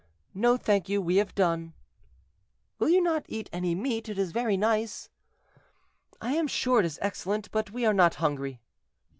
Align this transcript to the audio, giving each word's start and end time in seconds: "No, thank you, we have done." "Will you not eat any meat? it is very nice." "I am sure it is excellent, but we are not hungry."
"No, 0.33 0.57
thank 0.57 0.89
you, 0.89 0.99
we 0.99 1.17
have 1.17 1.35
done." 1.35 1.75
"Will 2.79 2.89
you 2.89 3.01
not 3.03 3.23
eat 3.29 3.51
any 3.53 3.75
meat? 3.75 4.09
it 4.09 4.17
is 4.17 4.31
very 4.31 4.57
nice." 4.57 5.11
"I 6.19 6.33
am 6.33 6.47
sure 6.47 6.79
it 6.79 6.87
is 6.87 6.97
excellent, 7.03 7.51
but 7.51 7.69
we 7.69 7.85
are 7.85 7.93
not 7.93 8.15
hungry." 8.15 8.61